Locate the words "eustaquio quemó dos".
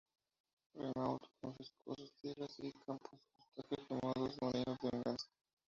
3.55-4.35